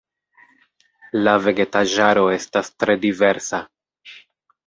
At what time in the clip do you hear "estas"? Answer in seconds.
2.37-2.71